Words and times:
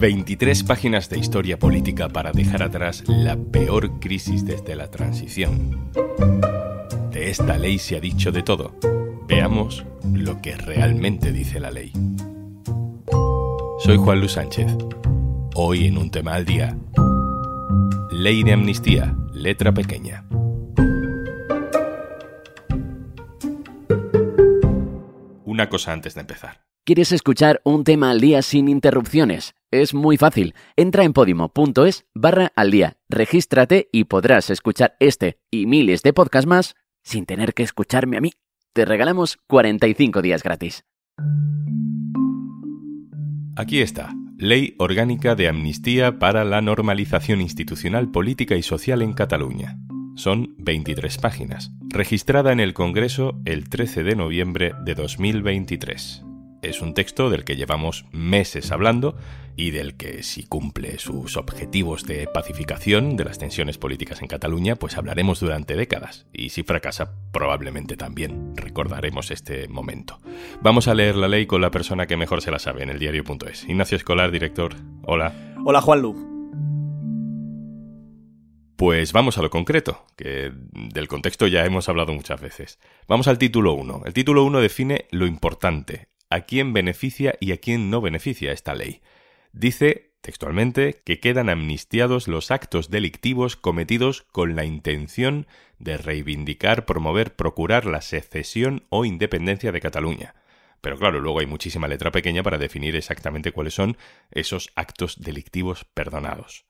23 0.00 0.64
páginas 0.64 1.10
de 1.10 1.18
historia 1.18 1.58
política 1.58 2.08
para 2.08 2.32
dejar 2.32 2.62
atrás 2.62 3.04
la 3.06 3.36
peor 3.36 4.00
crisis 4.00 4.46
desde 4.46 4.74
la 4.74 4.90
transición. 4.90 5.90
De 7.10 7.28
esta 7.28 7.58
ley 7.58 7.78
se 7.78 7.96
ha 7.96 8.00
dicho 8.00 8.32
de 8.32 8.42
todo. 8.42 8.74
Veamos 9.28 9.84
lo 10.14 10.40
que 10.40 10.56
realmente 10.56 11.32
dice 11.32 11.60
la 11.60 11.70
ley. 11.70 11.92
Soy 13.80 13.98
Juan 13.98 14.20
Luis 14.20 14.32
Sánchez. 14.32 14.74
Hoy 15.54 15.86
en 15.86 15.98
un 15.98 16.10
tema 16.10 16.34
al 16.34 16.46
día. 16.46 16.78
Ley 18.10 18.42
de 18.42 18.54
amnistía, 18.54 19.14
letra 19.34 19.72
pequeña. 19.72 20.24
Una 25.44 25.68
cosa 25.68 25.92
antes 25.92 26.14
de 26.14 26.22
empezar. 26.22 26.69
¿Quieres 26.90 27.12
escuchar 27.12 27.60
un 27.62 27.84
tema 27.84 28.10
al 28.10 28.20
día 28.20 28.42
sin 28.42 28.68
interrupciones? 28.68 29.54
Es 29.70 29.94
muy 29.94 30.16
fácil. 30.16 30.56
Entra 30.74 31.04
en 31.04 31.12
podimo.es 31.12 32.04
barra 32.14 32.50
al 32.56 32.72
día, 32.72 32.96
regístrate 33.08 33.88
y 33.92 34.06
podrás 34.06 34.50
escuchar 34.50 34.96
este 34.98 35.38
y 35.52 35.66
miles 35.66 36.02
de 36.02 36.12
podcasts 36.12 36.48
más 36.48 36.74
sin 37.04 37.26
tener 37.26 37.54
que 37.54 37.62
escucharme 37.62 38.16
a 38.16 38.20
mí. 38.20 38.32
Te 38.72 38.86
regalamos 38.86 39.38
45 39.46 40.20
días 40.20 40.42
gratis. 40.42 40.84
Aquí 43.54 43.82
está, 43.82 44.12
Ley 44.36 44.74
Orgánica 44.80 45.36
de 45.36 45.46
Amnistía 45.46 46.18
para 46.18 46.42
la 46.42 46.60
Normalización 46.60 47.40
Institucional, 47.40 48.10
Política 48.10 48.56
y 48.56 48.64
Social 48.64 49.02
en 49.02 49.12
Cataluña. 49.12 49.78
Son 50.16 50.56
23 50.58 51.18
páginas, 51.18 51.70
registrada 51.88 52.50
en 52.50 52.58
el 52.58 52.74
Congreso 52.74 53.40
el 53.44 53.68
13 53.68 54.02
de 54.02 54.16
noviembre 54.16 54.72
de 54.84 54.96
2023. 54.96 56.24
Es 56.62 56.82
un 56.82 56.92
texto 56.92 57.30
del 57.30 57.44
que 57.44 57.56
llevamos 57.56 58.04
meses 58.12 58.70
hablando 58.70 59.16
y 59.56 59.70
del 59.70 59.96
que 59.96 60.22
si 60.22 60.44
cumple 60.44 60.98
sus 60.98 61.38
objetivos 61.38 62.04
de 62.04 62.26
pacificación 62.26 63.16
de 63.16 63.24
las 63.24 63.38
tensiones 63.38 63.78
políticas 63.78 64.20
en 64.20 64.28
Cataluña, 64.28 64.76
pues 64.76 64.98
hablaremos 64.98 65.40
durante 65.40 65.74
décadas. 65.74 66.26
Y 66.32 66.50
si 66.50 66.62
fracasa, 66.62 67.14
probablemente 67.32 67.96
también 67.96 68.54
recordaremos 68.56 69.30
este 69.30 69.68
momento. 69.68 70.18
Vamos 70.60 70.86
a 70.86 70.94
leer 70.94 71.16
la 71.16 71.28
ley 71.28 71.46
con 71.46 71.62
la 71.62 71.70
persona 71.70 72.06
que 72.06 72.18
mejor 72.18 72.42
se 72.42 72.50
la 72.50 72.58
sabe 72.58 72.82
en 72.82 72.90
el 72.90 72.98
diario.es. 72.98 73.64
Ignacio 73.64 73.96
Escolar, 73.96 74.30
director. 74.30 74.74
Hola. 75.02 75.32
Hola, 75.64 75.80
Juanlu. 75.80 76.30
Pues 78.76 79.12
vamos 79.12 79.36
a 79.36 79.42
lo 79.42 79.50
concreto, 79.50 80.06
que 80.16 80.52
del 80.72 81.08
contexto 81.08 81.46
ya 81.46 81.66
hemos 81.66 81.88
hablado 81.90 82.14
muchas 82.14 82.40
veces. 82.40 82.78
Vamos 83.08 83.28
al 83.28 83.36
título 83.36 83.74
1. 83.74 84.02
El 84.06 84.14
título 84.14 84.42
1 84.44 84.60
define 84.60 85.06
lo 85.10 85.26
importante, 85.26 86.08
a 86.30 86.42
quién 86.42 86.72
beneficia 86.72 87.34
y 87.40 87.52
a 87.52 87.58
quién 87.58 87.90
no 87.90 88.00
beneficia 88.00 88.52
esta 88.52 88.74
ley. 88.74 89.02
Dice, 89.52 90.12
textualmente, 90.20 91.02
que 91.04 91.18
quedan 91.20 91.48
amnistiados 91.48 92.28
los 92.28 92.50
actos 92.50 92.88
delictivos 92.88 93.56
cometidos 93.56 94.22
con 94.22 94.54
la 94.54 94.64
intención 94.64 95.46
de 95.78 95.96
reivindicar, 95.98 96.86
promover, 96.86 97.34
procurar 97.34 97.84
la 97.84 98.00
secesión 98.00 98.86
o 98.90 99.04
independencia 99.04 99.72
de 99.72 99.80
Cataluña. 99.80 100.34
Pero 100.80 100.98
claro, 100.98 101.20
luego 101.20 101.40
hay 101.40 101.46
muchísima 101.46 101.88
letra 101.88 102.10
pequeña 102.10 102.42
para 102.42 102.58
definir 102.58 102.96
exactamente 102.96 103.52
cuáles 103.52 103.74
son 103.74 103.96
esos 104.30 104.70
actos 104.76 105.20
delictivos 105.20 105.84
perdonados. 105.84 106.64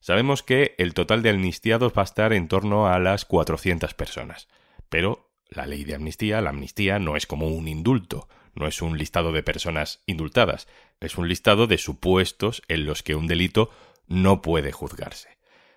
Sabemos 0.00 0.42
que 0.42 0.74
el 0.78 0.94
total 0.94 1.22
de 1.22 1.30
amnistiados 1.30 1.92
va 1.96 2.02
a 2.02 2.04
estar 2.04 2.32
en 2.32 2.48
torno 2.48 2.88
a 2.88 2.98
las 2.98 3.24
400 3.24 3.94
personas, 3.94 4.48
pero 4.88 5.30
la 5.48 5.66
ley 5.66 5.84
de 5.84 5.94
amnistía, 5.94 6.40
la 6.40 6.50
amnistía 6.50 6.98
no 6.98 7.16
es 7.16 7.26
como 7.26 7.46
un 7.48 7.68
indulto, 7.68 8.28
no 8.54 8.66
es 8.66 8.82
un 8.82 8.98
listado 8.98 9.32
de 9.32 9.42
personas 9.42 10.02
indultadas, 10.06 10.68
es 11.00 11.16
un 11.18 11.28
listado 11.28 11.66
de 11.66 11.78
supuestos 11.78 12.62
en 12.68 12.86
los 12.86 13.02
que 13.02 13.14
un 13.14 13.26
delito 13.26 13.70
no 14.06 14.42
puede 14.42 14.72
juzgarse. 14.72 15.28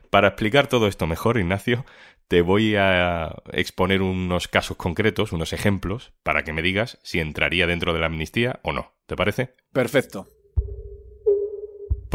Para 0.10 0.30
explicar 0.30 0.68
todo 0.68 0.88
esto 0.88 1.08
mejor, 1.08 1.38
Ignacio, 1.38 1.86
te 2.28 2.42
voy 2.42 2.76
a 2.76 3.36
exponer 3.52 4.02
unos 4.02 4.48
casos 4.48 4.78
concretos, 4.78 5.32
unos 5.32 5.54
ejemplos, 5.54 6.14
para 6.24 6.44
que 6.44 6.54
me 6.54 6.62
digas 6.62 7.00
si 7.04 7.20
entraría 7.20 7.68
dentro 7.68 7.94
de 7.94 8.00
la 8.00 8.08
amnistía 8.08 8.60
o 8.64 8.72
no. 8.72 8.94
¿Te 9.06 9.16
parece? 9.16 9.56
Perfecto. 9.72 10.28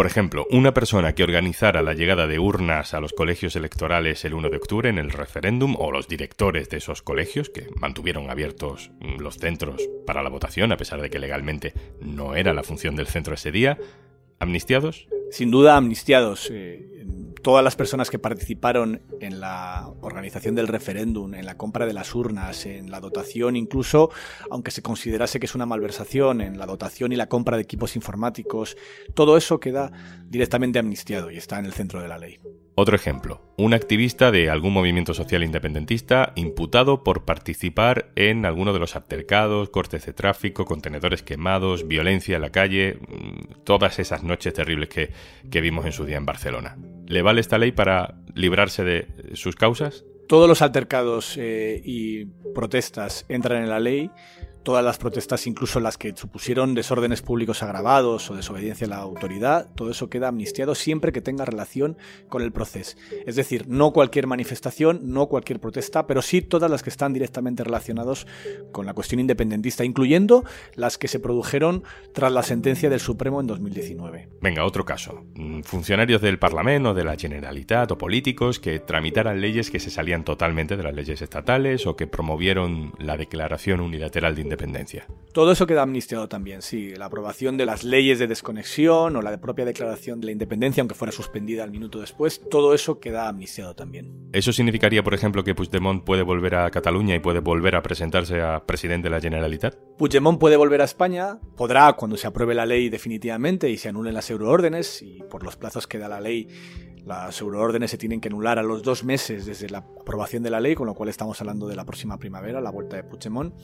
Por 0.00 0.06
ejemplo, 0.06 0.46
una 0.50 0.72
persona 0.72 1.14
que 1.14 1.22
organizara 1.22 1.82
la 1.82 1.92
llegada 1.92 2.26
de 2.26 2.38
urnas 2.38 2.94
a 2.94 3.00
los 3.00 3.12
colegios 3.12 3.54
electorales 3.54 4.24
el 4.24 4.32
1 4.32 4.48
de 4.48 4.56
octubre 4.56 4.88
en 4.88 4.96
el 4.96 5.10
referéndum 5.10 5.76
o 5.78 5.92
los 5.92 6.08
directores 6.08 6.70
de 6.70 6.78
esos 6.78 7.02
colegios 7.02 7.50
que 7.50 7.66
mantuvieron 7.76 8.30
abiertos 8.30 8.92
los 9.18 9.36
centros 9.36 9.86
para 10.06 10.22
la 10.22 10.30
votación 10.30 10.72
a 10.72 10.78
pesar 10.78 11.02
de 11.02 11.10
que 11.10 11.18
legalmente 11.18 11.74
no 12.00 12.34
era 12.34 12.54
la 12.54 12.62
función 12.62 12.96
del 12.96 13.08
centro 13.08 13.34
ese 13.34 13.52
día, 13.52 13.76
amnistiados? 14.38 15.06
Sin 15.30 15.50
duda 15.50 15.76
amnistiados. 15.76 16.48
Eh, 16.50 17.04
todas 17.42 17.64
las 17.64 17.76
personas 17.76 18.10
que 18.10 18.18
participaron 18.18 19.02
en 19.20 19.40
la 19.40 19.90
organización 20.00 20.54
del 20.54 20.68
referéndum, 20.68 21.34
en 21.34 21.46
la 21.46 21.56
compra 21.56 21.86
de 21.86 21.92
las 21.92 22.14
urnas, 22.14 22.66
en 22.66 22.90
la 22.90 23.00
dotación, 23.00 23.56
incluso, 23.56 24.10
aunque 24.50 24.70
se 24.70 24.82
considerase 24.82 25.40
que 25.40 25.46
es 25.46 25.54
una 25.54 25.66
malversación, 25.66 26.40
en 26.40 26.58
la 26.58 26.66
dotación 26.66 27.12
y 27.12 27.16
la 27.16 27.28
compra 27.28 27.56
de 27.56 27.62
equipos 27.62 27.96
informáticos, 27.96 28.76
todo 29.14 29.36
eso 29.36 29.60
queda 29.60 29.90
directamente 30.30 30.78
amnistiado 30.78 31.30
y 31.30 31.36
está 31.36 31.58
en 31.58 31.66
el 31.66 31.72
centro 31.72 32.00
de 32.00 32.08
la 32.08 32.16
ley. 32.16 32.38
Otro 32.76 32.94
ejemplo, 32.94 33.42
un 33.58 33.74
activista 33.74 34.30
de 34.30 34.48
algún 34.48 34.72
movimiento 34.72 35.12
social 35.12 35.42
independentista 35.42 36.32
imputado 36.36 37.02
por 37.02 37.24
participar 37.24 38.12
en 38.14 38.46
alguno 38.46 38.72
de 38.72 38.78
los 38.78 38.94
altercados, 38.94 39.70
cortes 39.70 40.06
de 40.06 40.12
tráfico, 40.12 40.64
contenedores 40.64 41.22
quemados, 41.24 41.86
violencia 41.86 42.36
en 42.36 42.42
la 42.42 42.50
calle, 42.50 42.94
mm, 42.94 43.64
todas 43.64 43.98
esas 43.98 44.22
noches 44.22 44.54
terribles 44.54 44.88
que, 44.88 45.10
que 45.50 45.60
vimos 45.60 45.84
en 45.84 45.92
su 45.92 46.06
día 46.06 46.16
en 46.16 46.26
Barcelona. 46.26 46.78
¿Le 47.06 47.22
vale 47.22 47.40
esta 47.40 47.58
ley 47.58 47.72
para 47.72 48.14
librarse 48.34 48.84
de 48.84 49.08
sus 49.34 49.56
causas? 49.56 50.04
Todos 50.28 50.48
los 50.48 50.62
altercados 50.62 51.36
eh, 51.38 51.82
y 51.84 52.26
protestas 52.54 53.26
entran 53.28 53.64
en 53.64 53.68
la 53.68 53.80
ley 53.80 54.12
todas 54.62 54.84
las 54.84 54.98
protestas, 54.98 55.46
incluso 55.46 55.80
las 55.80 55.96
que 55.96 56.14
supusieron 56.16 56.74
desórdenes 56.74 57.22
públicos 57.22 57.62
agravados 57.62 58.30
o 58.30 58.36
desobediencia 58.36 58.86
a 58.86 58.90
la 58.90 58.96
autoridad, 58.96 59.68
todo 59.74 59.90
eso 59.90 60.10
queda 60.10 60.28
amnistiado 60.28 60.74
siempre 60.74 61.12
que 61.12 61.20
tenga 61.20 61.44
relación 61.44 61.96
con 62.28 62.42
el 62.42 62.52
proceso. 62.52 62.96
Es 63.26 63.36
decir, 63.36 63.66
no 63.68 63.92
cualquier 63.92 64.26
manifestación, 64.26 65.00
no 65.12 65.26
cualquier 65.26 65.60
protesta, 65.60 66.06
pero 66.06 66.22
sí 66.22 66.42
todas 66.42 66.70
las 66.70 66.82
que 66.82 66.90
están 66.90 67.12
directamente 67.12 67.64
relacionadas 67.64 68.26
con 68.72 68.86
la 68.86 68.94
cuestión 68.94 69.20
independentista, 69.20 69.84
incluyendo 69.84 70.44
las 70.74 70.98
que 70.98 71.08
se 71.08 71.20
produjeron 71.20 71.84
tras 72.12 72.32
la 72.32 72.42
sentencia 72.42 72.90
del 72.90 73.00
Supremo 73.00 73.40
en 73.40 73.46
2019. 73.46 74.28
Venga, 74.40 74.64
otro 74.64 74.84
caso. 74.84 75.24
Mm, 75.34 75.62
funcionarios 75.62 76.20
del 76.20 76.38
Parlamento, 76.38 76.94
de 76.94 77.04
la 77.04 77.16
Generalitat 77.16 77.90
o 77.92 77.98
políticos 77.98 78.58
que 78.58 78.78
tramitaran 78.78 79.40
leyes 79.40 79.70
que 79.70 79.80
se 79.80 79.90
salían 79.90 80.24
totalmente 80.24 80.76
de 80.76 80.82
las 80.82 80.94
leyes 80.94 81.22
estatales 81.22 81.86
o 81.86 81.96
que 81.96 82.06
promovieron 82.06 82.92
la 82.98 83.16
Declaración 83.16 83.80
Unilateral 83.80 84.34
de 84.34 84.42
independencia. 84.50 85.06
Todo 85.32 85.52
eso 85.52 85.66
queda 85.66 85.82
amnistiado 85.82 86.28
también, 86.28 86.60
sí. 86.60 86.92
La 86.96 87.06
aprobación 87.06 87.56
de 87.56 87.64
las 87.64 87.84
leyes 87.84 88.18
de 88.18 88.26
desconexión 88.26 89.14
o 89.14 89.22
la 89.22 89.40
propia 89.40 89.64
declaración 89.64 90.20
de 90.20 90.26
la 90.26 90.32
independencia, 90.32 90.80
aunque 90.80 90.96
fuera 90.96 91.12
suspendida 91.12 91.62
al 91.62 91.70
minuto 91.70 92.00
después, 92.00 92.42
todo 92.50 92.74
eso 92.74 92.98
queda 92.98 93.28
amnistiado 93.28 93.74
también. 93.74 94.28
¿Eso 94.32 94.52
significaría, 94.52 95.04
por 95.04 95.14
ejemplo, 95.14 95.44
que 95.44 95.54
Puigdemont 95.54 96.04
puede 96.04 96.22
volver 96.22 96.56
a 96.56 96.70
Cataluña 96.70 97.14
y 97.14 97.20
puede 97.20 97.38
volver 97.38 97.76
a 97.76 97.82
presentarse 97.82 98.40
a 98.40 98.66
presidente 98.66 99.06
de 99.06 99.10
la 99.10 99.20
Generalitat? 99.20 99.76
Puigdemont 99.96 100.40
puede 100.40 100.56
volver 100.56 100.80
a 100.82 100.84
España, 100.84 101.38
podrá 101.56 101.92
cuando 101.92 102.16
se 102.16 102.26
apruebe 102.26 102.54
la 102.54 102.66
ley 102.66 102.88
definitivamente 102.88 103.70
y 103.70 103.76
se 103.76 103.88
anulen 103.88 104.14
las 104.14 104.30
euroórdenes 104.30 105.02
y 105.02 105.22
por 105.30 105.44
los 105.44 105.56
plazos 105.56 105.86
que 105.86 105.98
da 105.98 106.08
la 106.08 106.20
ley 106.20 106.48
las 107.04 107.40
euroórdenes 107.40 107.90
se 107.90 107.98
tienen 107.98 108.20
que 108.20 108.28
anular 108.28 108.58
a 108.58 108.62
los 108.62 108.82
dos 108.82 109.04
meses 109.04 109.46
desde 109.46 109.68
la 109.68 109.78
aprobación 109.78 110.42
de 110.42 110.50
la 110.50 110.60
ley, 110.60 110.74
con 110.74 110.86
lo 110.86 110.94
cual 110.94 111.08
estamos 111.08 111.40
hablando 111.40 111.66
de 111.66 111.76
la 111.76 111.84
próxima 111.84 112.18
primavera, 112.18 112.60
la 112.60 112.70
vuelta 112.70 112.96
de 112.96 113.04
Puigdemont, 113.04 113.54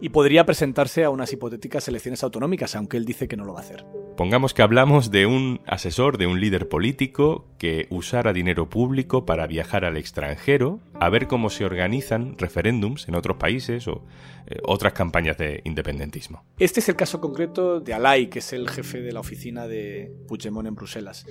y 0.00 0.08
podría 0.08 0.44
presentarse 0.44 1.04
a 1.04 1.10
unas 1.10 1.32
hipotéticas 1.32 1.86
elecciones 1.88 2.22
autonómicas, 2.24 2.74
aunque 2.74 2.96
él 2.96 3.04
dice 3.04 3.28
que 3.28 3.36
no 3.36 3.44
lo 3.44 3.52
va 3.52 3.60
a 3.60 3.62
hacer. 3.62 3.84
Pongamos 4.16 4.52
que 4.52 4.62
hablamos 4.62 5.10
de 5.10 5.26
un 5.26 5.60
asesor, 5.66 6.18
de 6.18 6.26
un 6.26 6.40
líder 6.40 6.68
político 6.68 7.46
que 7.58 7.86
usara 7.88 8.32
dinero 8.32 8.68
público 8.68 9.24
para 9.24 9.46
viajar 9.46 9.84
al 9.84 9.96
extranjero 9.96 10.80
a 10.94 11.08
ver 11.08 11.28
cómo 11.28 11.50
se 11.50 11.64
organizan 11.64 12.36
referéndums 12.36 13.08
en 13.08 13.14
otros 13.14 13.36
países 13.36 13.86
o 13.88 14.04
eh, 14.46 14.58
otras 14.64 14.92
campañas 14.92 15.38
de 15.38 15.62
independentismo. 15.64 16.44
Este 16.58 16.80
es 16.80 16.88
el 16.88 16.96
caso 16.96 17.20
concreto 17.20 17.80
de 17.80 17.94
Alay, 17.94 18.26
que 18.26 18.40
es 18.40 18.52
el 18.52 18.68
jefe 18.68 19.00
de 19.00 19.12
la 19.12 19.20
oficina 19.20 19.66
de 19.66 20.12
Puigdemont 20.26 20.66
en 20.66 20.74
Bruselas. 20.74 21.26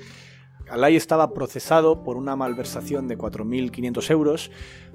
Alay 0.70 0.96
estaba 0.96 1.34
procesado 1.34 2.04
por 2.04 2.18
una 2.18 2.36
malversación 2.36 3.08
de 3.08 3.18
4.500 3.18 4.10
euros 4.12 4.52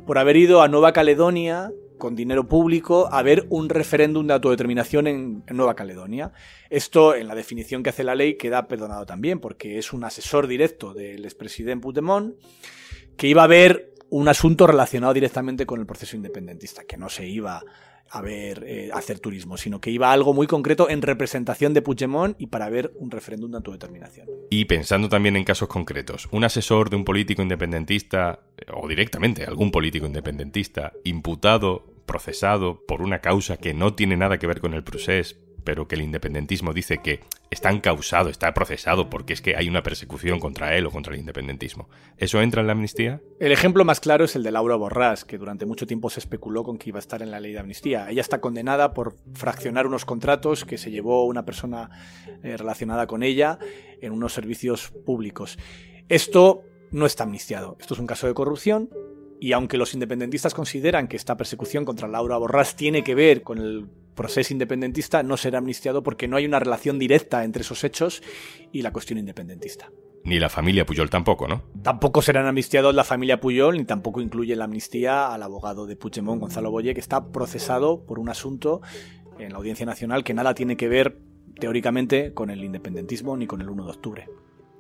por 0.07 0.19
haber 0.19 0.37
ido 0.37 0.63
a 0.63 0.69
Nueva 0.69 0.93
Caledonia 0.93 1.73
con 1.99 2.15
dinero 2.15 2.47
público 2.47 3.09
a 3.11 3.23
ver 3.23 3.47
un 3.49 3.69
referéndum 3.69 4.27
de 4.27 4.35
autodeterminación 4.35 5.07
en, 5.07 5.45
Nueva 5.51 5.75
Caledonia. 5.75 6.33
Esto, 6.71 7.15
en 7.15 7.29
la 7.29 7.35
definición 7.35 7.83
que 7.83 7.91
hace 7.91 8.05
la 8.05 8.15
ley, 8.15 8.37
queda 8.37 8.69
perdonado 8.69 9.07
también, 9.07 9.41
porque 9.41 9.79
es 9.79 9.93
un 9.93 10.05
asesor 10.05 10.47
directo 10.47 10.95
del 10.95 11.25
expresidente 11.25 11.83
Puigdemont 11.83 12.37
que 13.17 13.29
iba 13.29 13.45
a 13.45 13.49
ver 13.49 13.95
un 14.11 14.29
asunto 14.29 14.67
relacionado 14.67 15.15
directamente 15.15 15.67
con 15.67 15.81
el 15.81 15.87
proceso 15.87 16.17
independentista, 16.17 16.85
que 16.85 16.97
no 16.97 17.09
se 17.09 17.27
iba 17.27 17.63
a 18.11 18.21
ver 18.21 18.65
eh, 18.67 18.91
hacer 18.93 19.19
turismo, 19.19 19.57
sino 19.57 19.81
que 19.81 19.91
iba 19.91 20.11
a 20.11 20.13
algo 20.13 20.33
muy 20.33 20.47
concreto 20.47 20.89
en 20.89 21.03
representación 21.03 21.75
de 21.75 21.83
Puigdemont 21.83 22.41
y 22.41 22.47
para 22.47 22.69
ver 22.69 22.93
un 22.97 23.11
referéndum 23.11 23.51
de 23.51 23.57
autodeterminación. 23.59 24.29
Y 24.51 24.67
pensando 24.67 25.09
también 25.09 25.37
en 25.37 25.45
casos 25.45 25.69
concretos, 25.69 26.29
un 26.31 26.45
asesor 26.45 26.91
de 26.91 26.97
un 26.97 27.05
político 27.05 27.43
independentista 27.43 28.41
o 28.73 28.89
directamente 28.89 29.45
algún 29.45 29.71
político 29.71 30.07
independentista 30.07 30.93
imputado 31.05 31.97
procesado 32.07 32.85
por 32.87 33.03
una 33.03 33.21
causa 33.21 33.57
que 33.57 33.75
no 33.75 33.95
tiene 33.95 34.17
nada 34.17 34.39
que 34.39 34.47
ver 34.47 34.61
con 34.61 34.75
el 34.75 34.85
procés, 34.85 35.37
pero 35.67 35.89
que 35.89 35.97
el 35.97 36.03
independentismo 36.03 36.73
dice 36.73 36.99
que 36.99 37.21
está 37.51 37.73
encausado, 37.73 38.31
está 38.31 38.55
procesado 38.55 39.11
porque 39.11 39.33
es 39.33 39.43
que 39.43 39.57
hay 39.57 39.69
una 39.69 39.83
persecución 39.83 40.39
contra 40.39 40.77
él 40.77 40.87
o 40.87 40.93
contra 40.93 41.13
el 41.13 41.19
independentismo. 41.19 41.89
¿Eso 42.19 42.41
entra 42.41 42.61
en 42.61 42.69
la 42.69 42.73
amnistía? 42.73 43.21
El 43.41 43.51
ejemplo 43.51 43.85
más 43.85 43.99
claro 43.99 44.25
es 44.25 44.37
el 44.37 44.45
de 44.45 44.53
Laura 44.53 44.77
Borrás, 44.77 45.25
que 45.25 45.39
durante 45.39 45.67
mucho 45.67 45.85
tiempo 45.85 46.09
se 46.09 46.21
especuló 46.21 46.63
con 46.63 46.79
que 46.79 46.91
iba 46.91 46.99
a 46.99 47.01
estar 47.01 47.21
en 47.21 47.33
la 47.33 47.41
ley 47.41 47.53
de 47.53 47.59
amnistía. 47.59 48.09
Ella 48.09 48.21
está 48.21 48.41
condenada 48.41 48.95
por 48.95 49.17
fraccionar 49.35 49.89
unos 49.89 50.05
contratos 50.05 50.65
que 50.65 50.79
se 50.79 50.93
llevó 50.93 51.27
una 51.27 51.45
persona 51.45 51.91
eh, 52.45 52.57
relacionada 52.57 53.09
con 53.09 53.25
ella 53.25 53.59
en 54.01 54.13
unos 54.13 54.35
servicios 54.35 54.93
públicos. 55.05 55.59
Esto 56.09 56.63
no 56.93 57.07
está 57.07 57.25
amnistiado. 57.25 57.77
Esto 57.81 57.95
es 57.95 58.01
un 58.01 58.07
caso 58.07 58.29
de 58.29 58.35
corrupción 58.35 58.89
y 59.41 59.51
aunque 59.51 59.79
los 59.79 59.95
independentistas 59.95 60.55
consideran 60.55 61.09
que 61.09 61.17
esta 61.17 61.37
persecución 61.37 61.85
contra 61.85 62.07
Laura 62.07 62.37
Borrás 62.37 62.77
tiene 62.77 63.03
que 63.03 63.17
ver 63.17 63.43
con 63.43 63.59
el 63.59 63.89
proceso 64.17 64.53
independentista, 64.53 65.23
no 65.23 65.37
será 65.37 65.59
amnistiado 65.59 66.03
porque 66.03 66.27
no 66.27 66.37
hay 66.37 66.47
una 66.47 66.59
relación 66.59 66.99
directa 66.99 67.45
entre 67.45 67.63
esos 67.63 67.85
hechos 67.85 68.23
y 68.73 68.83
la 68.83 68.93
cuestión 68.93 69.21
independentista. 69.21 69.93
Ni 70.25 70.41
la 70.41 70.49
familia 70.49 70.85
Puyol 70.85 71.09
tampoco, 71.09 71.47
¿no? 71.47 71.63
Tampoco 71.83 72.21
serán 72.21 72.47
amnistiados 72.47 72.93
la 72.93 73.05
familia 73.05 73.41
Puyol, 73.41 73.77
ni 73.77 73.85
tampoco 73.85 74.21
incluye 74.21 74.57
la 74.57 74.65
amnistía 74.65 75.33
al 75.33 75.45
abogado 75.45 75.87
de 75.87 75.95
Puigdemont, 75.95 76.41
Gonzalo 76.41 76.73
Boye, 76.73 76.95
que 76.95 77.01
está 77.01 77.31
procesado 77.31 78.05
por 78.05 78.19
un 78.19 78.29
asunto 78.29 78.81
en 79.39 79.53
la 79.53 79.59
Audiencia 79.59 79.87
Nacional 79.87 80.25
que 80.25 80.35
nada 80.35 80.55
tiene 80.55 80.77
que 80.77 80.89
ver 80.89 81.19
teóricamente 81.61 82.35
con 82.35 82.51
el 82.51 82.65
independentismo 82.65 83.37
ni 83.37 83.47
con 83.47 83.61
el 83.61 83.71
1 83.71 83.85
de 83.85 83.91
octubre. 83.91 84.29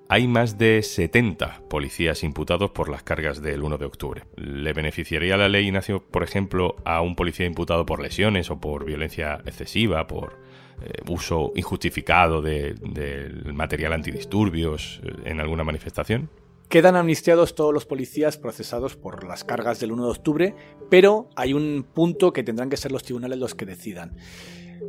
Hay 0.08 0.28
más 0.28 0.56
de 0.56 0.82
70 0.82 1.62
policías 1.68 2.22
imputados 2.22 2.70
por 2.70 2.88
las 2.88 3.02
cargas 3.02 3.42
del 3.42 3.64
1 3.64 3.76
de 3.76 3.86
octubre. 3.86 4.22
¿Le 4.36 4.72
beneficiaría 4.72 5.36
la 5.36 5.48
ley, 5.48 5.66
Ignacio, 5.66 6.00
por 6.00 6.22
ejemplo, 6.22 6.76
a 6.84 7.00
un 7.00 7.16
policía 7.16 7.44
imputado 7.44 7.84
por 7.84 8.00
lesiones 8.00 8.48
o 8.50 8.60
por 8.60 8.84
violencia 8.84 9.40
excesiva, 9.46 10.06
por 10.06 10.38
eh, 10.80 10.92
uso 11.08 11.52
injustificado 11.56 12.40
del 12.40 13.52
material 13.52 13.94
antidisturbios 13.94 15.00
eh, 15.02 15.12
en 15.24 15.40
alguna 15.40 15.64
manifestación? 15.64 16.30
Quedan 16.68 16.94
amnistiados 16.94 17.56
todos 17.56 17.74
los 17.74 17.84
policías 17.84 18.38
procesados 18.38 18.94
por 18.94 19.24
las 19.24 19.42
cargas 19.42 19.80
del 19.80 19.90
1 19.90 20.04
de 20.04 20.10
octubre, 20.10 20.54
pero 20.88 21.30
hay 21.34 21.52
un 21.52 21.84
punto 21.94 22.32
que 22.32 22.44
tendrán 22.44 22.70
que 22.70 22.76
ser 22.76 22.92
los 22.92 23.02
tribunales 23.02 23.38
los 23.38 23.56
que 23.56 23.66
decidan. 23.66 24.16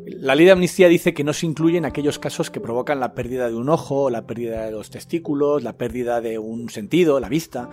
La 0.06 0.36
ley 0.36 0.46
de 0.46 0.52
amnistía 0.52 0.88
dice 0.88 1.14
que 1.14 1.24
no 1.24 1.34
se 1.34 1.46
incluyen 1.46 1.86
aquellos 1.86 2.20
casos 2.20 2.50
que 2.50 2.60
provocan 2.60 3.00
la 3.00 3.14
pérdida 3.14 3.50
de 3.50 3.56
un 3.56 3.70
ojo, 3.70 4.10
la 4.10 4.26
pérdida 4.26 4.66
de 4.66 4.72
los 4.72 4.90
testículos, 4.90 5.64
la 5.64 5.78
pérdida 5.78 6.22
de 6.22 6.40
un 6.40 6.70
sentido, 6.70 7.20
la 7.20 7.30
vista, 7.30 7.70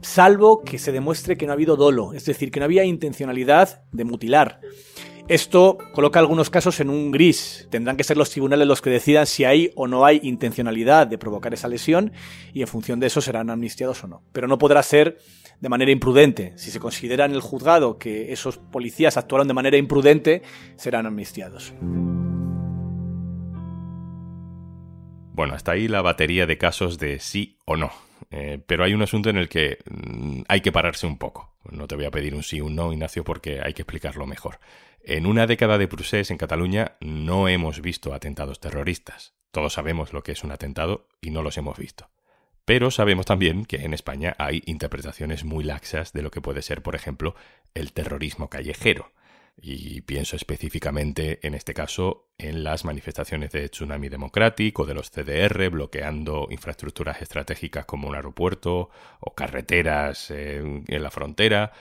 salvo 0.00 0.62
que 0.62 0.78
se 0.78 0.92
demuestre 0.92 1.36
que 1.36 1.46
no 1.46 1.52
ha 1.52 1.54
habido 1.54 1.76
dolo, 1.76 2.12
es 2.12 2.24
decir, 2.24 2.50
que 2.50 2.60
no 2.60 2.66
había 2.66 2.84
intencionalidad 2.84 3.82
de 3.92 4.04
mutilar. 4.04 4.60
Esto 5.26 5.78
coloca 5.94 6.18
algunos 6.18 6.50
casos 6.50 6.80
en 6.80 6.90
un 6.90 7.10
gris. 7.10 7.66
Tendrán 7.70 7.96
que 7.96 8.04
ser 8.04 8.18
los 8.18 8.28
tribunales 8.28 8.68
los 8.68 8.82
que 8.82 8.90
decidan 8.90 9.26
si 9.26 9.44
hay 9.44 9.70
o 9.74 9.86
no 9.86 10.04
hay 10.04 10.20
intencionalidad 10.22 11.06
de 11.06 11.16
provocar 11.16 11.54
esa 11.54 11.66
lesión 11.66 12.12
y 12.52 12.60
en 12.60 12.66
función 12.66 13.00
de 13.00 13.06
eso 13.06 13.22
serán 13.22 13.48
amnistiados 13.48 14.04
o 14.04 14.06
no. 14.06 14.22
Pero 14.32 14.48
no 14.48 14.58
podrá 14.58 14.82
ser 14.82 15.16
de 15.64 15.70
manera 15.70 15.90
imprudente. 15.90 16.52
Si 16.56 16.70
se 16.70 16.78
considera 16.78 17.24
en 17.24 17.32
el 17.32 17.40
juzgado 17.40 17.98
que 17.98 18.34
esos 18.34 18.58
policías 18.58 19.16
actuaron 19.16 19.48
de 19.48 19.54
manera 19.54 19.78
imprudente, 19.78 20.42
serán 20.76 21.06
amnistiados. 21.06 21.72
Bueno, 25.32 25.54
hasta 25.54 25.72
ahí 25.72 25.88
la 25.88 26.02
batería 26.02 26.44
de 26.44 26.58
casos 26.58 26.98
de 26.98 27.18
sí 27.18 27.56
o 27.64 27.78
no. 27.78 27.92
Eh, 28.30 28.60
pero 28.66 28.84
hay 28.84 28.92
un 28.92 29.00
asunto 29.00 29.30
en 29.30 29.38
el 29.38 29.48
que 29.48 29.78
mm, 29.90 30.42
hay 30.48 30.60
que 30.60 30.70
pararse 30.70 31.06
un 31.06 31.16
poco. 31.16 31.56
No 31.70 31.88
te 31.88 31.96
voy 31.96 32.04
a 32.04 32.10
pedir 32.10 32.34
un 32.34 32.42
sí 32.42 32.60
o 32.60 32.66
un 32.66 32.76
no, 32.76 32.92
Ignacio, 32.92 33.24
porque 33.24 33.62
hay 33.64 33.72
que 33.72 33.82
explicarlo 33.82 34.26
mejor. 34.26 34.58
En 35.02 35.24
una 35.24 35.46
década 35.46 35.78
de 35.78 35.88
procés 35.88 36.30
en 36.30 36.36
Cataluña 36.36 36.96
no 37.00 37.48
hemos 37.48 37.80
visto 37.80 38.12
atentados 38.12 38.60
terroristas. 38.60 39.32
Todos 39.50 39.72
sabemos 39.72 40.12
lo 40.12 40.22
que 40.22 40.32
es 40.32 40.44
un 40.44 40.52
atentado 40.52 41.08
y 41.22 41.30
no 41.30 41.42
los 41.42 41.56
hemos 41.56 41.78
visto. 41.78 42.10
Pero 42.64 42.90
sabemos 42.90 43.26
también 43.26 43.66
que 43.66 43.76
en 43.76 43.92
España 43.92 44.34
hay 44.38 44.62
interpretaciones 44.66 45.44
muy 45.44 45.64
laxas 45.64 46.12
de 46.12 46.22
lo 46.22 46.30
que 46.30 46.40
puede 46.40 46.62
ser, 46.62 46.82
por 46.82 46.94
ejemplo, 46.94 47.34
el 47.74 47.92
terrorismo 47.92 48.48
callejero. 48.48 49.12
Y 49.60 50.00
pienso 50.00 50.34
específicamente, 50.34 51.38
en 51.46 51.54
este 51.54 51.74
caso, 51.74 52.26
en 52.38 52.64
las 52.64 52.84
manifestaciones 52.84 53.52
de 53.52 53.68
Tsunami 53.68 54.08
Democrático 54.08 54.84
de 54.84 54.94
los 54.94 55.10
CDR 55.10 55.68
bloqueando 55.68 56.48
infraestructuras 56.50 57.22
estratégicas 57.22 57.84
como 57.84 58.08
un 58.08 58.16
aeropuerto 58.16 58.90
o 59.20 59.34
carreteras 59.34 60.30
en, 60.30 60.84
en 60.88 61.02
la 61.02 61.10
frontera. 61.10 61.72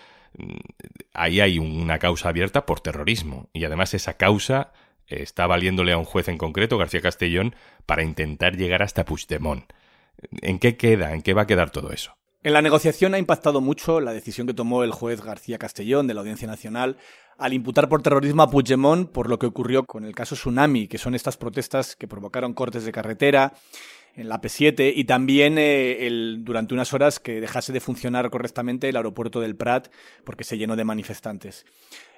Ahí 1.14 1.40
hay 1.40 1.60
una 1.60 1.98
causa 1.98 2.30
abierta 2.30 2.66
por 2.66 2.80
terrorismo. 2.80 3.50
Y 3.54 3.66
además 3.66 3.94
esa 3.94 4.18
causa 4.18 4.74
está 5.08 5.48
valiéndole 5.48 5.94
a 5.94 5.98
un 5.98 6.06
juez 6.06 6.28
en 6.28 6.38
concreto, 6.38 6.78
García 6.78 7.02
Castellón, 7.02 7.56
para 7.86 8.04
intentar 8.04 8.56
llegar 8.56 8.84
hasta 8.84 9.06
Puigdemont. 9.06 9.72
¿En 10.42 10.60
qué 10.60 10.78
queda? 10.78 11.14
¿En 11.14 11.22
qué 11.22 11.34
va 11.34 11.44
a 11.44 11.48
quedar 11.48 11.70
todo 11.70 11.92
eso? 11.92 12.16
En 12.44 12.52
la 12.52 12.62
negociación 12.62 13.14
ha 13.14 13.20
impactado 13.20 13.62
mucho 13.62 14.02
la 14.02 14.12
decisión 14.12 14.48
que 14.48 14.54
tomó 14.54 14.84
el 14.84 14.92
juez 14.92 15.22
García 15.22 15.58
Castellón 15.58 16.08
de 16.08 16.14
la 16.14 16.20
Audiencia 16.20 16.48
Nacional 16.48 16.98
al 17.38 17.54
imputar 17.54 17.88
por 17.88 18.02
terrorismo 18.02 18.44
a 18.44 18.50
Puigdemont 18.50 19.10
por 19.10 19.30
lo 19.30 19.40
que 19.40 19.46
ocurrió 19.46 19.86
con 19.86 20.04
el 20.04 20.14
caso 20.14 20.36
Tsunami, 20.36 20.88
que 20.88 20.98
son 20.98 21.16
estas 21.16 21.38
protestas 21.38 21.96
que 21.96 22.08
provocaron 22.08 22.54
cortes 22.54 22.84
de 22.84 22.92
carretera 22.92 23.54
en 24.16 24.30
la 24.30 24.42
P7 24.42 24.92
y 24.96 25.06
también 25.06 25.58
eh, 25.58 26.06
el, 26.06 26.44
durante 26.44 26.74
unas 26.74 26.94
horas 26.94 27.20
que 27.20 27.40
dejase 27.42 27.72
de 27.74 27.80
funcionar 27.80 28.30
correctamente 28.30 28.90
el 28.90 28.98
aeropuerto 28.98 29.40
del 29.40 29.56
Prat 29.56 29.88
porque 30.24 30.44
se 30.44 30.58
llenó 30.58 30.76
de 30.76 30.84
manifestantes. 30.84 31.66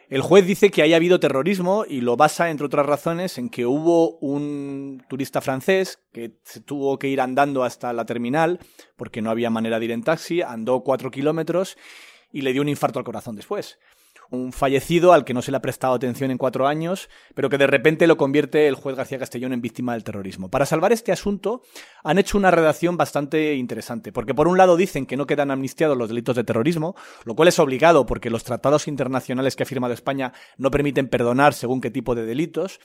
El 0.09 0.21
juez 0.21 0.45
dice 0.45 0.69
que 0.69 0.83
haya 0.83 0.97
habido 0.97 1.19
terrorismo 1.19 1.83
y 1.87 2.01
lo 2.01 2.15
basa, 2.15 2.51
entre 2.51 2.67
otras 2.67 2.85
razones, 2.85 3.37
en 3.37 3.49
que 3.49 3.65
hubo 3.65 4.17
un 4.19 5.03
turista 5.09 5.41
francés 5.41 5.99
que 6.11 6.37
se 6.43 6.61
tuvo 6.61 6.99
que 6.99 7.07
ir 7.07 7.19
andando 7.19 7.63
hasta 7.63 7.91
la 7.91 8.05
terminal 8.05 8.59
porque 8.97 9.21
no 9.21 9.31
había 9.31 9.49
manera 9.49 9.79
de 9.79 9.85
ir 9.85 9.91
en 9.91 10.03
taxi, 10.03 10.41
andó 10.41 10.81
cuatro 10.81 11.09
kilómetros 11.09 11.77
y 12.31 12.41
le 12.41 12.53
dio 12.53 12.61
un 12.61 12.69
infarto 12.69 12.99
al 12.99 13.05
corazón 13.05 13.35
después 13.35 13.79
un 14.31 14.51
fallecido 14.51 15.13
al 15.13 15.23
que 15.23 15.33
no 15.33 15.41
se 15.41 15.51
le 15.51 15.57
ha 15.57 15.61
prestado 15.61 15.93
atención 15.93 16.31
en 16.31 16.37
cuatro 16.37 16.67
años, 16.67 17.09
pero 17.33 17.49
que 17.49 17.57
de 17.57 17.67
repente 17.67 18.07
lo 18.07 18.17
convierte 18.17 18.67
el 18.67 18.75
juez 18.75 18.95
García 18.95 19.19
Castellón 19.19 19.53
en 19.53 19.61
víctima 19.61 19.93
del 19.93 20.03
terrorismo. 20.03 20.49
Para 20.49 20.65
salvar 20.65 20.91
este 20.91 21.11
asunto 21.11 21.61
han 22.03 22.17
hecho 22.17 22.37
una 22.37 22.51
redacción 22.51 22.97
bastante 22.97 23.55
interesante, 23.55 24.11
porque 24.11 24.33
por 24.33 24.47
un 24.47 24.57
lado 24.57 24.77
dicen 24.77 25.05
que 25.05 25.17
no 25.17 25.27
quedan 25.27 25.51
amnistiados 25.51 25.97
los 25.97 26.09
delitos 26.09 26.35
de 26.35 26.43
terrorismo, 26.43 26.95
lo 27.23 27.35
cual 27.35 27.47
es 27.47 27.59
obligado 27.59 28.05
porque 28.05 28.29
los 28.29 28.43
tratados 28.43 28.87
internacionales 28.87 29.55
que 29.55 29.63
ha 29.63 29.67
firmado 29.67 29.93
España 29.93 30.33
no 30.57 30.71
permiten 30.71 31.07
perdonar 31.07 31.53
según 31.53 31.81
qué 31.81 31.91
tipo 31.91 32.15
de 32.15 32.25
delitos, 32.25 32.79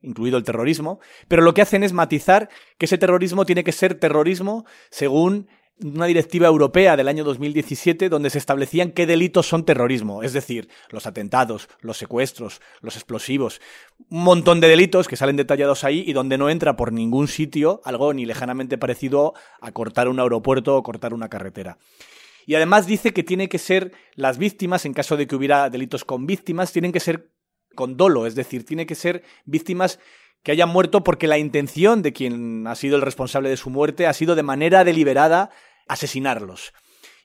incluido 0.00 0.38
el 0.38 0.44
terrorismo, 0.44 1.00
pero 1.28 1.42
lo 1.42 1.54
que 1.54 1.62
hacen 1.62 1.82
es 1.82 1.92
matizar 1.92 2.48
que 2.78 2.86
ese 2.86 2.98
terrorismo 2.98 3.44
tiene 3.46 3.64
que 3.64 3.72
ser 3.72 3.98
terrorismo 3.98 4.64
según 4.90 5.48
una 5.82 6.06
directiva 6.06 6.46
europea 6.46 6.96
del 6.96 7.08
año 7.08 7.24
2017 7.24 8.08
donde 8.08 8.30
se 8.30 8.38
establecían 8.38 8.92
qué 8.92 9.06
delitos 9.06 9.46
son 9.46 9.64
terrorismo, 9.64 10.22
es 10.22 10.32
decir, 10.32 10.68
los 10.90 11.06
atentados, 11.06 11.68
los 11.80 11.98
secuestros, 11.98 12.60
los 12.80 12.96
explosivos, 12.96 13.60
un 14.08 14.22
montón 14.22 14.60
de 14.60 14.68
delitos 14.68 15.06
que 15.06 15.16
salen 15.16 15.36
detallados 15.36 15.84
ahí 15.84 16.02
y 16.06 16.12
donde 16.12 16.38
no 16.38 16.48
entra 16.48 16.76
por 16.76 16.92
ningún 16.92 17.28
sitio 17.28 17.80
algo 17.84 18.14
ni 18.14 18.24
lejanamente 18.24 18.78
parecido 18.78 19.34
a 19.60 19.72
cortar 19.72 20.08
un 20.08 20.20
aeropuerto 20.20 20.76
o 20.76 20.82
cortar 20.82 21.12
una 21.12 21.28
carretera. 21.28 21.78
Y 22.46 22.54
además 22.54 22.86
dice 22.86 23.12
que 23.12 23.24
tiene 23.24 23.48
que 23.48 23.58
ser 23.58 23.92
las 24.14 24.38
víctimas, 24.38 24.86
en 24.86 24.94
caso 24.94 25.16
de 25.16 25.26
que 25.26 25.34
hubiera 25.34 25.68
delitos 25.68 26.04
con 26.04 26.26
víctimas, 26.26 26.72
tienen 26.72 26.92
que 26.92 27.00
ser 27.00 27.32
con 27.74 27.96
dolo, 27.96 28.26
es 28.26 28.34
decir, 28.34 28.64
tiene 28.64 28.86
que 28.86 28.94
ser 28.94 29.22
víctimas 29.44 29.98
que 30.46 30.52
hayan 30.52 30.68
muerto 30.68 31.02
porque 31.02 31.26
la 31.26 31.38
intención 31.38 32.02
de 32.02 32.12
quien 32.12 32.68
ha 32.68 32.76
sido 32.76 32.94
el 32.94 33.02
responsable 33.02 33.48
de 33.48 33.56
su 33.56 33.68
muerte 33.68 34.06
ha 34.06 34.12
sido 34.12 34.36
de 34.36 34.44
manera 34.44 34.84
deliberada 34.84 35.50
asesinarlos. 35.88 36.72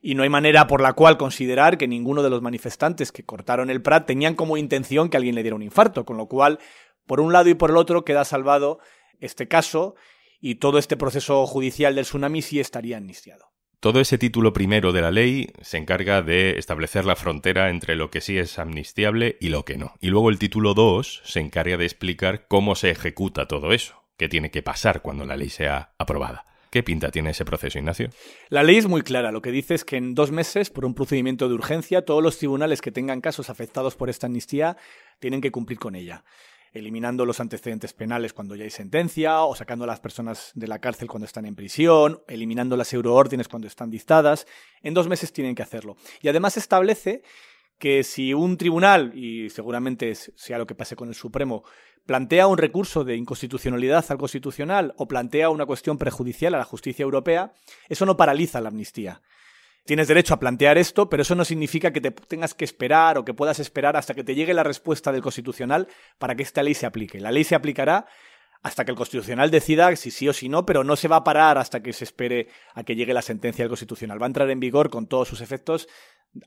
Y 0.01 0.15
no 0.15 0.23
hay 0.23 0.29
manera 0.29 0.65
por 0.65 0.81
la 0.81 0.93
cual 0.93 1.19
considerar 1.19 1.77
que 1.77 1.87
ninguno 1.87 2.23
de 2.23 2.31
los 2.31 2.41
manifestantes 2.41 3.11
que 3.11 3.23
cortaron 3.23 3.69
el 3.69 3.83
Prat 3.83 4.07
tenían 4.07 4.33
como 4.33 4.57
intención 4.57 5.07
que 5.07 5.17
alguien 5.17 5.35
le 5.35 5.43
diera 5.43 5.55
un 5.55 5.61
infarto, 5.61 6.03
con 6.03 6.17
lo 6.17 6.25
cual, 6.25 6.57
por 7.05 7.19
un 7.19 7.31
lado 7.31 7.47
y 7.47 7.53
por 7.53 7.69
el 7.69 7.77
otro, 7.77 8.03
queda 8.05 8.25
salvado 8.25 8.79
este 9.19 9.47
caso 9.47 9.93
y 10.39 10.55
todo 10.55 10.79
este 10.79 10.97
proceso 10.97 11.45
judicial 11.45 11.93
del 11.93 12.05
tsunami 12.05 12.41
sí 12.41 12.59
estaría 12.59 12.97
amnistiado. 12.97 13.50
Todo 13.81 14.00
ese 14.00 14.19
título 14.19 14.53
primero 14.53 14.91
de 14.91 15.01
la 15.01 15.09
ley 15.09 15.50
se 15.63 15.79
encarga 15.79 16.21
de 16.21 16.59
establecer 16.59 17.03
la 17.03 17.15
frontera 17.15 17.71
entre 17.71 17.95
lo 17.95 18.11
que 18.11 18.21
sí 18.21 18.38
es 18.38 18.59
amnistiable 18.59 19.38
y 19.41 19.50
lo 19.50 19.65
que 19.65 19.75
no. 19.75 19.95
Y 20.00 20.09
luego 20.09 20.29
el 20.29 20.38
título 20.38 20.75
2 20.75 21.23
se 21.25 21.39
encarga 21.39 21.77
de 21.77 21.85
explicar 21.85 22.45
cómo 22.47 22.75
se 22.75 22.91
ejecuta 22.91 23.47
todo 23.47 23.73
eso, 23.73 24.03
qué 24.17 24.29
tiene 24.29 24.51
que 24.51 24.61
pasar 24.61 25.01
cuando 25.01 25.25
la 25.25 25.35
ley 25.35 25.50
sea 25.50 25.95
aprobada. 25.97 26.45
¿Qué 26.69 26.83
pinta 26.83 27.09
tiene 27.09 27.31
ese 27.31 27.43
proceso, 27.43 27.79
Ignacio? 27.79 28.11
La 28.50 28.61
ley 28.61 28.77
es 28.77 28.85
muy 28.85 29.01
clara. 29.01 29.31
Lo 29.31 29.41
que 29.41 29.50
dice 29.50 29.73
es 29.73 29.83
que 29.83 29.97
en 29.97 30.13
dos 30.13 30.29
meses, 30.29 30.69
por 30.69 30.85
un 30.85 30.93
procedimiento 30.93 31.50
de 31.50 31.55
urgencia, 31.55 32.05
todos 32.05 32.21
los 32.21 32.38
tribunales 32.38 32.81
que 32.81 32.91
tengan 32.91 33.19
casos 33.19 33.50
afectados 33.50 33.95
por 33.95 34.11
esta 34.11 34.27
amnistía 34.27 34.77
tienen 35.19 35.41
que 35.41 35.50
cumplir 35.50 35.79
con 35.79 35.95
ella 35.95 36.23
eliminando 36.71 37.25
los 37.25 37.39
antecedentes 37.39 37.93
penales 37.93 38.33
cuando 38.33 38.55
ya 38.55 38.63
hay 38.63 38.69
sentencia, 38.69 39.41
o 39.43 39.55
sacando 39.55 39.83
a 39.83 39.87
las 39.87 39.99
personas 39.99 40.51
de 40.55 40.67
la 40.67 40.79
cárcel 40.79 41.07
cuando 41.07 41.25
están 41.25 41.45
en 41.45 41.55
prisión, 41.55 42.21
eliminando 42.27 42.77
las 42.77 42.93
euroórdenes 42.93 43.47
cuando 43.47 43.67
están 43.67 43.89
dictadas. 43.89 44.47
En 44.81 44.93
dos 44.93 45.07
meses 45.07 45.33
tienen 45.33 45.55
que 45.55 45.63
hacerlo. 45.63 45.97
Y 46.21 46.29
además 46.29 46.57
establece 46.57 47.23
que 47.77 48.03
si 48.03 48.33
un 48.33 48.57
tribunal, 48.57 49.11
y 49.17 49.49
seguramente 49.49 50.13
sea 50.15 50.59
lo 50.59 50.67
que 50.67 50.75
pase 50.75 50.95
con 50.95 51.09
el 51.09 51.15
Supremo, 51.15 51.63
plantea 52.05 52.47
un 52.47 52.57
recurso 52.57 53.03
de 53.03 53.15
inconstitucionalidad 53.15 54.05
al 54.09 54.17
Constitucional 54.17 54.93
o 54.97 55.07
plantea 55.07 55.49
una 55.49 55.65
cuestión 55.65 55.97
prejudicial 55.97 56.53
a 56.53 56.59
la 56.59 56.63
justicia 56.63 57.03
europea, 57.03 57.53
eso 57.89 58.05
no 58.05 58.17
paraliza 58.17 58.61
la 58.61 58.69
amnistía. 58.69 59.21
Tienes 59.83 60.07
derecho 60.07 60.35
a 60.35 60.39
plantear 60.39 60.77
esto, 60.77 61.09
pero 61.09 61.23
eso 61.23 61.33
no 61.33 61.43
significa 61.43 61.91
que 61.91 62.01
te 62.01 62.11
tengas 62.11 62.53
que 62.53 62.65
esperar 62.65 63.17
o 63.17 63.25
que 63.25 63.33
puedas 63.33 63.59
esperar 63.59 63.97
hasta 63.97 64.13
que 64.13 64.23
te 64.23 64.35
llegue 64.35 64.53
la 64.53 64.63
respuesta 64.63 65.11
del 65.11 65.21
Constitucional 65.21 65.88
para 66.19 66.35
que 66.35 66.43
esta 66.43 66.61
ley 66.61 66.75
se 66.75 66.85
aplique. 66.85 67.19
La 67.19 67.31
ley 67.31 67.43
se 67.43 67.55
aplicará 67.55 68.05
hasta 68.61 68.85
que 68.85 68.91
el 68.91 68.97
Constitucional 68.97 69.50
decida 69.50 69.95
si 69.95 70.11
sí 70.11 70.29
o 70.29 70.33
si 70.33 70.50
no, 70.50 70.65
pero 70.65 70.83
no 70.83 70.95
se 70.95 71.07
va 71.07 71.17
a 71.17 71.23
parar 71.23 71.57
hasta 71.57 71.81
que 71.81 71.93
se 71.93 72.03
espere 72.03 72.47
a 72.75 72.83
que 72.83 72.95
llegue 72.95 73.13
la 73.13 73.23
sentencia 73.23 73.63
del 73.63 73.69
Constitucional. 73.69 74.21
Va 74.21 74.27
a 74.27 74.27
entrar 74.27 74.50
en 74.51 74.59
vigor 74.59 74.91
con 74.91 75.07
todos 75.07 75.27
sus 75.27 75.41
efectos 75.41 75.88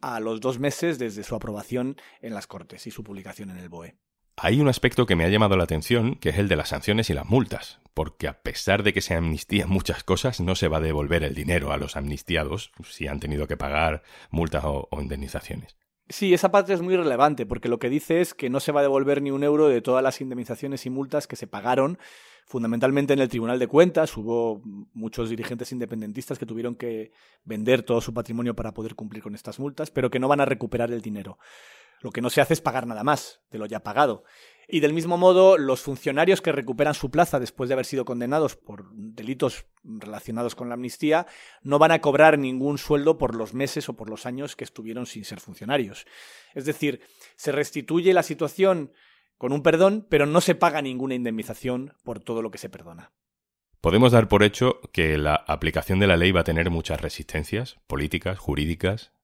a 0.00 0.20
los 0.20 0.40
dos 0.40 0.60
meses 0.60 0.98
desde 0.98 1.24
su 1.24 1.34
aprobación 1.34 1.96
en 2.20 2.34
las 2.34 2.46
Cortes 2.46 2.86
y 2.86 2.92
su 2.92 3.02
publicación 3.02 3.50
en 3.50 3.58
el 3.58 3.68
BOE. 3.68 3.96
Hay 4.36 4.60
un 4.60 4.68
aspecto 4.68 5.06
que 5.06 5.14
me 5.14 5.24
ha 5.24 5.28
llamado 5.28 5.56
la 5.56 5.64
atención, 5.64 6.16
que 6.16 6.30
es 6.30 6.38
el 6.38 6.48
de 6.48 6.56
las 6.56 6.70
sanciones 6.70 7.08
y 7.08 7.14
las 7.14 7.26
multas, 7.26 7.78
porque 7.94 8.26
a 8.26 8.42
pesar 8.42 8.82
de 8.82 8.92
que 8.92 9.00
se 9.00 9.14
amnistían 9.14 9.70
muchas 9.70 10.02
cosas, 10.02 10.40
no 10.40 10.56
se 10.56 10.66
va 10.66 10.78
a 10.78 10.80
devolver 10.80 11.22
el 11.22 11.34
dinero 11.34 11.72
a 11.72 11.76
los 11.76 11.96
amnistiados 11.96 12.72
si 12.82 13.06
han 13.06 13.20
tenido 13.20 13.46
que 13.46 13.56
pagar 13.56 14.02
multas 14.30 14.64
o, 14.66 14.88
indemnizaciones. 15.00 15.76
Sí, 16.08 16.34
esa 16.34 16.50
parte 16.50 16.74
es 16.74 16.82
muy 16.82 16.96
relevante, 16.96 17.46
porque 17.46 17.68
lo 17.68 17.78
que 17.78 17.88
dice 17.88 18.20
es 18.20 18.34
que 18.34 18.50
no 18.50 18.58
se 18.58 18.72
va 18.72 18.80
a 18.80 18.82
devolver 18.82 19.22
ni 19.22 19.30
un 19.30 19.44
euro 19.44 19.68
de 19.68 19.80
todas 19.80 20.02
las 20.02 20.20
indemnizaciones 20.20 20.84
y 20.84 20.90
multas 20.90 21.26
que 21.28 21.36
se 21.36 21.46
pagaron 21.46 21.98
fundamentalmente 22.44 23.14
en 23.14 23.20
el 23.20 23.28
Tribunal 23.28 23.58
de 23.58 23.68
Cuentas. 23.68 24.14
Hubo 24.16 24.60
muchos 24.92 25.30
dirigentes 25.30 25.70
independentistas 25.72 26.38
que 26.38 26.44
tuvieron 26.44 26.74
que 26.74 27.12
vender 27.44 27.84
todo 27.84 28.00
su 28.00 28.12
patrimonio 28.12 28.54
para 28.54 28.74
poder 28.74 28.96
cumplir 28.96 29.22
con 29.22 29.34
estas 29.34 29.58
multas, 29.60 29.90
pero 29.90 30.10
que 30.10 30.18
no 30.18 30.28
van 30.28 30.40
a 30.40 30.44
recuperar 30.44 30.90
el 30.90 31.00
dinero. 31.00 31.38
Lo 32.04 32.10
que 32.10 32.20
no 32.20 32.28
se 32.28 32.42
hace 32.42 32.52
es 32.52 32.60
pagar 32.60 32.86
nada 32.86 33.02
más 33.02 33.40
de 33.50 33.56
lo 33.56 33.64
ya 33.64 33.80
pagado. 33.80 34.24
Y 34.68 34.80
del 34.80 34.92
mismo 34.92 35.16
modo, 35.16 35.56
los 35.56 35.80
funcionarios 35.80 36.42
que 36.42 36.52
recuperan 36.52 36.92
su 36.92 37.10
plaza 37.10 37.40
después 37.40 37.68
de 37.68 37.72
haber 37.72 37.86
sido 37.86 38.04
condenados 38.04 38.56
por 38.56 38.90
delitos 38.92 39.64
relacionados 39.82 40.54
con 40.54 40.68
la 40.68 40.74
amnistía 40.74 41.26
no 41.62 41.78
van 41.78 41.92
a 41.92 42.02
cobrar 42.02 42.38
ningún 42.38 42.76
sueldo 42.76 43.16
por 43.16 43.34
los 43.34 43.54
meses 43.54 43.88
o 43.88 43.96
por 43.96 44.10
los 44.10 44.26
años 44.26 44.54
que 44.54 44.64
estuvieron 44.64 45.06
sin 45.06 45.24
ser 45.24 45.40
funcionarios. 45.40 46.04
Es 46.52 46.66
decir, 46.66 47.00
se 47.36 47.52
restituye 47.52 48.12
la 48.12 48.22
situación 48.22 48.92
con 49.38 49.54
un 49.54 49.62
perdón, 49.62 50.06
pero 50.10 50.26
no 50.26 50.42
se 50.42 50.54
paga 50.54 50.82
ninguna 50.82 51.14
indemnización 51.14 51.94
por 52.02 52.20
todo 52.20 52.42
lo 52.42 52.50
que 52.50 52.58
se 52.58 52.68
perdona. 52.68 53.12
Podemos 53.80 54.12
dar 54.12 54.28
por 54.28 54.42
hecho 54.42 54.78
que 54.92 55.16
la 55.16 55.36
aplicación 55.36 56.00
de 56.00 56.06
la 56.06 56.18
ley 56.18 56.32
va 56.32 56.40
a 56.40 56.44
tener 56.44 56.68
muchas 56.68 57.00
resistencias 57.00 57.78
políticas, 57.86 58.38
jurídicas, 58.38 59.14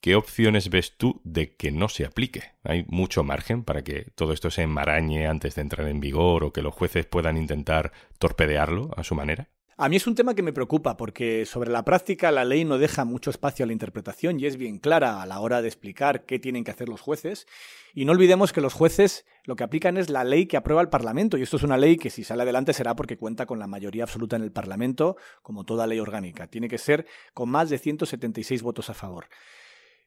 ¿Qué 0.00 0.14
opciones 0.14 0.70
ves 0.70 0.96
tú 0.96 1.20
de 1.24 1.56
que 1.56 1.70
no 1.70 1.88
se 1.88 2.04
aplique? 2.04 2.52
¿Hay 2.62 2.84
mucho 2.88 3.24
margen 3.24 3.64
para 3.64 3.82
que 3.82 4.10
todo 4.14 4.32
esto 4.32 4.50
se 4.50 4.62
enmarañe 4.62 5.26
antes 5.26 5.54
de 5.54 5.62
entrar 5.62 5.88
en 5.88 6.00
vigor 6.00 6.44
o 6.44 6.52
que 6.52 6.62
los 6.62 6.74
jueces 6.74 7.04
puedan 7.06 7.36
intentar 7.36 7.92
torpedearlo 8.18 8.90
a 8.96 9.04
su 9.04 9.14
manera? 9.14 9.50
A 9.80 9.88
mí 9.88 9.94
es 9.94 10.08
un 10.08 10.16
tema 10.16 10.34
que 10.34 10.42
me 10.42 10.52
preocupa 10.52 10.96
porque 10.96 11.46
sobre 11.46 11.70
la 11.70 11.84
práctica 11.84 12.32
la 12.32 12.44
ley 12.44 12.64
no 12.64 12.78
deja 12.78 13.04
mucho 13.04 13.30
espacio 13.30 13.62
a 13.62 13.68
la 13.68 13.72
interpretación 13.72 14.40
y 14.40 14.46
es 14.46 14.56
bien 14.56 14.80
clara 14.80 15.22
a 15.22 15.26
la 15.26 15.38
hora 15.38 15.62
de 15.62 15.68
explicar 15.68 16.24
qué 16.24 16.40
tienen 16.40 16.64
que 16.64 16.72
hacer 16.72 16.88
los 16.88 17.00
jueces. 17.00 17.46
Y 17.94 18.04
no 18.04 18.10
olvidemos 18.10 18.52
que 18.52 18.60
los 18.60 18.74
jueces 18.74 19.24
lo 19.44 19.54
que 19.54 19.62
aplican 19.62 19.96
es 19.96 20.10
la 20.10 20.24
ley 20.24 20.46
que 20.46 20.56
aprueba 20.56 20.82
el 20.82 20.88
Parlamento 20.88 21.38
y 21.38 21.42
esto 21.42 21.58
es 21.58 21.62
una 21.62 21.76
ley 21.76 21.96
que 21.96 22.10
si 22.10 22.24
sale 22.24 22.42
adelante 22.42 22.72
será 22.72 22.96
porque 22.96 23.18
cuenta 23.18 23.46
con 23.46 23.60
la 23.60 23.68
mayoría 23.68 24.02
absoluta 24.02 24.34
en 24.34 24.42
el 24.42 24.50
Parlamento, 24.50 25.16
como 25.42 25.62
toda 25.62 25.86
ley 25.86 26.00
orgánica. 26.00 26.48
Tiene 26.48 26.66
que 26.66 26.78
ser 26.78 27.06
con 27.32 27.48
más 27.48 27.70
de 27.70 27.78
176 27.78 28.64
votos 28.64 28.90
a 28.90 28.94
favor. 28.94 29.28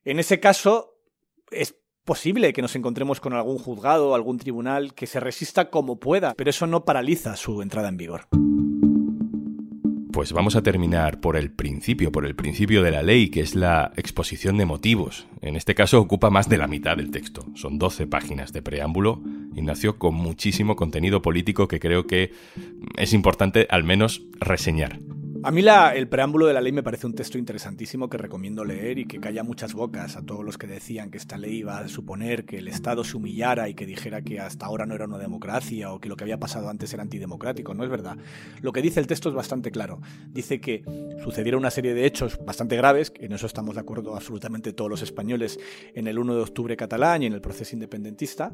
En 0.03 0.19
ese 0.19 0.41
caso, 0.41 0.97
es 1.49 1.77
posible 2.03 2.51
que 2.51 2.61
nos 2.61 2.75
encontremos 2.75 3.21
con 3.21 3.31
algún 3.31 3.57
juzgado 3.57 4.09
o 4.09 4.15
algún 4.15 4.37
tribunal 4.37 4.93
que 4.93 5.07
se 5.07 5.21
resista 5.21 5.69
como 5.69 5.97
pueda, 5.97 6.33
pero 6.33 6.49
eso 6.49 6.67
no 6.67 6.83
paraliza 6.83 7.37
su 7.37 7.61
entrada 7.61 7.87
en 7.87 7.95
vigor. 7.95 8.27
Pues 10.11 10.33
vamos 10.33 10.55
a 10.55 10.61
terminar 10.61 11.21
por 11.21 11.37
el 11.37 11.51
principio, 11.51 12.11
por 12.11 12.25
el 12.25 12.35
principio 12.35 12.83
de 12.83 12.91
la 12.91 13.01
ley, 13.01 13.29
que 13.29 13.39
es 13.39 13.55
la 13.55 13.93
exposición 13.95 14.57
de 14.57 14.65
motivos. 14.65 15.25
En 15.41 15.55
este 15.55 15.73
caso 15.73 16.01
ocupa 16.01 16.29
más 16.29 16.49
de 16.49 16.57
la 16.57 16.67
mitad 16.67 16.97
del 16.97 17.11
texto. 17.11 17.45
Son 17.55 17.79
12 17.79 18.07
páginas 18.07 18.51
de 18.51 18.61
preámbulo 18.61 19.21
y 19.55 19.61
nació 19.61 19.97
con 19.97 20.15
muchísimo 20.15 20.75
contenido 20.75 21.21
político 21.21 21.67
que 21.67 21.79
creo 21.79 22.07
que 22.07 22.33
es 22.97 23.13
importante 23.13 23.67
al 23.69 23.83
menos 23.83 24.21
reseñar. 24.39 24.99
A 25.43 25.49
mí 25.49 25.63
la, 25.63 25.95
el 25.95 26.07
preámbulo 26.07 26.45
de 26.45 26.53
la 26.53 26.61
ley 26.61 26.71
me 26.71 26.83
parece 26.83 27.07
un 27.07 27.15
texto 27.15 27.39
interesantísimo 27.39 28.11
que 28.11 28.17
recomiendo 28.19 28.63
leer 28.63 28.99
y 28.99 29.05
que 29.05 29.19
calla 29.19 29.43
muchas 29.43 29.73
bocas 29.73 30.15
a 30.15 30.21
todos 30.21 30.45
los 30.45 30.59
que 30.59 30.67
decían 30.67 31.09
que 31.09 31.17
esta 31.17 31.35
ley 31.39 31.57
iba 31.57 31.79
a 31.79 31.87
suponer 31.87 32.45
que 32.45 32.59
el 32.59 32.67
Estado 32.67 33.03
se 33.03 33.17
humillara 33.17 33.67
y 33.67 33.73
que 33.73 33.87
dijera 33.87 34.21
que 34.21 34.39
hasta 34.39 34.67
ahora 34.67 34.85
no 34.85 34.93
era 34.93 35.05
una 35.05 35.17
democracia 35.17 35.91
o 35.91 35.99
que 35.99 36.09
lo 36.09 36.15
que 36.15 36.25
había 36.25 36.39
pasado 36.39 36.69
antes 36.69 36.93
era 36.93 37.01
antidemocrático. 37.01 37.73
No 37.73 37.83
es 37.83 37.89
verdad. 37.89 38.17
Lo 38.61 38.71
que 38.71 38.83
dice 38.83 38.99
el 38.99 39.07
texto 39.07 39.29
es 39.29 39.35
bastante 39.35 39.71
claro. 39.71 39.99
Dice 40.27 40.61
que 40.61 40.83
sucedieron 41.23 41.57
una 41.57 41.71
serie 41.71 41.95
de 41.95 42.05
hechos 42.05 42.37
bastante 42.45 42.77
graves, 42.77 43.11
en 43.15 43.33
eso 43.33 43.47
estamos 43.47 43.73
de 43.73 43.81
acuerdo 43.81 44.15
absolutamente 44.15 44.73
todos 44.73 44.91
los 44.91 45.01
españoles 45.01 45.59
en 45.95 46.05
el 46.05 46.19
1 46.19 46.35
de 46.35 46.41
octubre 46.41 46.77
catalán 46.77 47.23
y 47.23 47.25
en 47.25 47.33
el 47.33 47.41
proceso 47.41 47.75
independentista, 47.75 48.53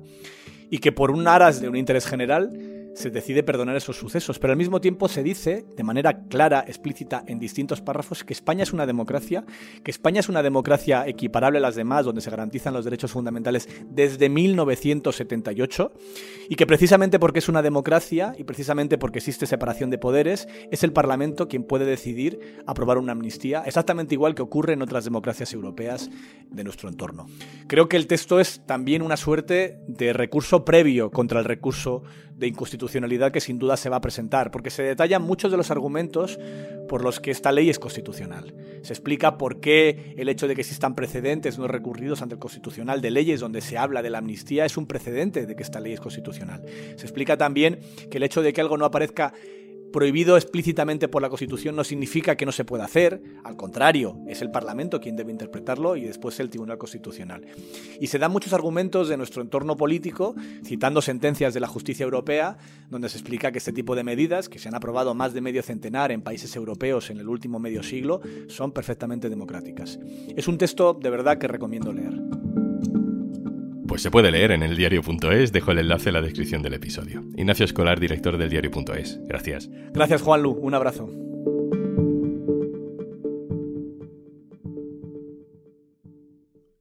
y 0.70 0.78
que 0.78 0.94
por 0.94 1.12
un 1.12 1.28
aras 1.28 1.60
de 1.60 1.68
un 1.68 1.76
interés 1.76 2.06
general 2.06 2.77
se 2.98 3.12
decide 3.12 3.44
perdonar 3.44 3.76
esos 3.76 3.96
sucesos, 3.96 4.40
pero 4.40 4.54
al 4.54 4.58
mismo 4.58 4.82
tiempo 4.82 5.08
se 5.08 5.22
dice 5.22 5.66
de 5.76 5.84
manera 5.84 6.24
clara, 6.24 6.64
explícita, 6.68 7.24
en 7.28 7.38
distintos 7.38 7.80
párrafos, 7.80 8.24
que 8.24 8.34
España 8.34 8.64
es 8.64 8.74
una 8.74 8.88
democracia, 8.88 9.46
que 9.84 9.92
España 9.92 10.20
es 10.20 10.30
una 10.30 10.42
democracia 10.42 11.08
equiparable 11.08 11.60
a 11.60 11.62
las 11.62 11.76
demás, 11.76 12.06
donde 12.06 12.22
se 12.22 12.32
garantizan 12.32 12.74
los 12.74 12.86
derechos 12.86 13.12
fundamentales 13.12 13.70
desde 13.88 14.30
1978, 14.30 15.94
y 16.50 16.56
que 16.56 16.66
precisamente 16.66 17.20
porque 17.20 17.40
es 17.40 17.50
una 17.50 17.62
democracia 17.62 18.34
y 18.36 18.46
precisamente 18.46 18.98
porque 18.98 19.20
existe 19.20 19.46
separación 19.46 19.92
de 19.92 20.00
poderes, 20.00 20.48
es 20.72 20.84
el 20.84 20.92
Parlamento 20.92 21.48
quien 21.48 21.64
puede 21.64 21.86
decidir 21.86 22.40
aprobar 22.66 22.98
una 22.98 23.12
amnistía, 23.12 23.62
exactamente 23.66 24.16
igual 24.16 24.34
que 24.34 24.42
ocurre 24.42 24.74
en 24.74 24.82
otras 24.82 25.04
democracias 25.04 25.54
europeas 25.54 26.10
de 26.50 26.64
nuestro 26.64 26.90
entorno. 26.90 27.28
Creo 27.68 27.88
que 27.88 27.98
el 27.98 28.08
texto 28.08 28.40
es 28.40 28.66
también 28.66 29.04
una 29.04 29.18
suerte 29.18 29.80
de 29.88 30.14
recurso 30.14 30.66
previo 30.66 31.12
contra 31.12 31.40
el 31.40 31.46
recurso 31.46 32.02
de 32.38 32.48
inconstitucionalidad 32.48 33.32
que 33.32 33.42
sin 33.42 33.58
duda 33.58 33.78
se 33.78 33.90
va 33.90 33.98
a 33.98 34.02
presentar, 34.02 34.52
porque 34.52 34.70
se 34.70 34.84
detallan 34.84 35.24
muchos 35.24 35.52
de 35.52 35.58
los 35.58 35.72
argumentos 35.72 36.40
por 36.88 37.04
los 37.04 37.20
que 37.20 37.32
esta 37.32 37.52
ley 37.52 37.70
es 37.70 37.80
constitucional. 37.80 38.54
Se 38.84 38.94
explica 38.94 39.38
por 39.38 39.60
qué 39.60 40.14
el 40.18 40.30
hecho 40.30 40.48
de 40.48 40.54
que 40.54 40.62
existan 40.62 40.96
precedentes 40.96 41.58
no 41.58 41.68
recurridos 41.68 42.22
ante 42.22 42.36
el 42.36 42.40
constitucional 42.40 43.02
de 43.02 43.12
leyes 43.12 43.40
donde 43.40 43.62
se 43.62 43.78
habla 43.78 44.04
de 44.04 44.12
la 44.12 44.20
amnistía 44.20 44.66
es 44.66 44.78
un 44.78 44.86
precedente 44.86 45.48
de 45.48 45.56
que 45.56 45.64
esta 45.64 45.80
ley 45.80 45.94
es 45.94 46.00
constitucional. 46.00 46.64
Se 46.96 47.06
explica 47.06 47.38
también 47.38 47.80
que 48.12 48.18
el 48.18 48.24
hecho 48.24 48.44
de 48.44 48.54
que 48.54 48.62
algo 48.62 48.78
no 48.78 48.86
aparezca 48.86 49.34
prohibido 49.92 50.38
explícitamente 50.38 51.08
por 51.08 51.22
la 51.22 51.30
Constitución 51.30 51.76
no 51.76 51.84
significa 51.84 52.36
que 52.36 52.46
no 52.46 52.52
se 52.52 52.66
pueda 52.66 52.86
hacer, 52.86 53.22
al 53.44 53.56
contrario, 53.56 54.20
es 54.28 54.42
el 54.42 54.52
Parlamento 54.52 55.00
quien 55.00 55.16
debe 55.16 55.32
interpretarlo 55.32 55.96
y 55.96 56.02
después 56.02 56.40
el 56.40 56.50
Tribunal 56.50 56.78
Constitucional. 56.78 57.46
Y 58.00 58.08
se 58.08 58.20
dan 58.20 58.32
muchos 58.32 58.54
argumentos 58.54 59.10
de 59.10 59.18
nuestro 59.18 59.42
entorno 59.42 59.78
político, 59.78 60.36
citando 60.64 61.02
sentencias 61.02 61.54
de 61.54 61.60
la 61.60 61.68
justicia 61.68 62.04
europea, 62.04 62.58
donde 62.90 63.10
se 63.10 63.18
explica 63.18 63.52
que 63.52 63.58
este 63.60 63.74
tipo 63.74 63.96
de 63.96 64.04
medidas, 64.04 64.50
que 64.50 64.60
se 64.60 64.68
han 64.68 64.76
aprobado 64.76 65.14
más 65.14 65.34
de 65.34 65.42
medio 65.42 65.64
centenar 65.64 66.12
en 66.12 66.22
países 66.22 66.56
europeos 66.56 67.10
en 67.10 67.20
el 67.20 67.28
último 67.28 67.60
medio 67.60 67.84
siglo, 67.84 68.22
son 68.48 68.72
perfectamente 68.72 69.30
democráticas. 69.30 70.00
Es 70.36 70.48
un 70.48 70.58
texto 70.58 70.94
de 70.94 71.10
verdad 71.10 71.38
que 71.38 71.48
recomiendo 71.48 71.94
leer. 71.94 72.67
Pues 73.88 74.02
se 74.02 74.12
puede 74.12 74.32
leer 74.32 74.52
en 74.52 74.64
el 74.64 74.76
diario.es, 74.76 75.54
dejo 75.54 75.72
el 75.72 75.80
enlace 75.80 76.10
en 76.10 76.16
la 76.16 76.22
descripción 76.22 76.62
del 76.62 76.74
episodio. 76.74 77.24
Ignacio 77.38 77.64
Escolar, 77.64 78.02
director 78.02 78.38
del 78.38 78.50
diario.es. 78.50 79.20
Gracias. 79.24 79.70
Gracias, 79.94 80.22
Juanlu. 80.22 80.52
Un 80.52 80.74
abrazo. 80.74 81.10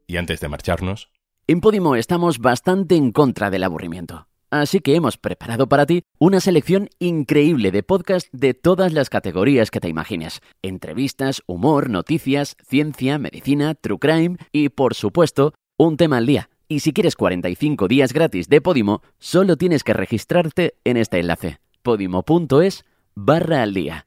Y 0.09 0.17
antes 0.17 0.41
de 0.41 0.49
marcharnos... 0.49 1.11
En 1.47 1.61
Podimo 1.61 1.95
estamos 1.95 2.41
bastante 2.41 2.97
en 2.97 3.13
contra 3.13 3.51
del 3.51 3.63
aburrimiento. 3.63 4.27
Así 4.51 4.81
que 4.81 4.97
hemos 4.97 5.17
preparado 5.17 5.69
para 5.69 5.87
ti 5.87 6.03
una 6.19 6.41
selección 6.41 6.89
increíble 6.99 7.71
de 7.71 7.85
podcasts 7.85 8.29
de 8.33 8.53
todas 8.53 8.93
las 8.93 9.11
categorías 9.11 9.71
que 9.71 9.79
te 9.79 9.89
imagines. 9.89 10.41
Entrevistas, 10.63 11.43
humor, 11.47 11.89
noticias, 11.89 12.57
ciencia, 12.67 13.19
medicina, 13.19 13.75
true 13.77 13.99
crime 14.01 14.39
y, 14.51 14.71
por 14.71 14.95
supuesto, 14.95 15.55
un 15.79 15.97
tema 15.97 16.17
al 16.17 16.27
día 16.27 16.49
y 16.69 16.81
si 16.81 16.93
quieres 16.93 17.17
45 17.17 17.89
días 17.89 18.13
gratis 18.13 18.49
de 18.49 18.61
Podimo, 18.61 19.03
solo 19.19 19.57
tienes 19.57 19.85
que 19.85 19.93
registrarte 19.93 20.75
en 20.85 20.97
este 20.97 21.19
enlace, 21.19 21.61
podimo.es 21.83 22.85
barra 23.15 23.63
al 23.63 23.75
día. 23.75 24.07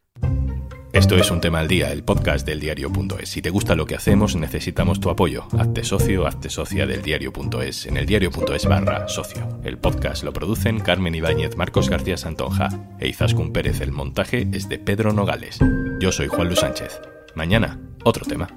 Esto 0.91 1.15
es 1.17 1.29
Un 1.29 1.39
Tema 1.39 1.59
al 1.59 1.67
Día, 1.67 1.91
el 1.91 2.03
podcast 2.03 2.47
del 2.47 2.59
diario.es. 2.59 3.29
Si 3.29 3.43
te 3.43 3.51
gusta 3.51 3.75
lo 3.75 3.85
que 3.85 3.95
hacemos, 3.95 4.35
necesitamos 4.35 4.99
tu 4.99 5.11
apoyo. 5.11 5.47
Hazte 5.57 5.83
socio, 5.83 6.25
hazte 6.25 6.49
socia 6.49 6.87
del 6.87 7.03
diario.es 7.03 7.85
en 7.85 7.97
el 7.97 8.07
diario.es 8.07 8.65
barra 8.65 9.07
socio. 9.07 9.47
El 9.63 9.77
podcast 9.77 10.23
lo 10.23 10.33
producen 10.33 10.79
Carmen 10.79 11.13
Ibáñez, 11.13 11.55
Marcos 11.57 11.89
García 11.89 12.17
Santonja 12.17 12.69
e 12.99 13.07
Izaskun 13.07 13.53
Pérez. 13.53 13.81
El 13.81 13.91
montaje 13.91 14.47
es 14.51 14.67
de 14.67 14.79
Pedro 14.79 15.13
Nogales. 15.13 15.59
Yo 15.99 16.11
soy 16.11 16.27
Juan 16.27 16.47
Luis 16.47 16.59
Sánchez. 16.59 16.99
Mañana, 17.35 17.79
otro 18.03 18.25
tema. 18.25 18.49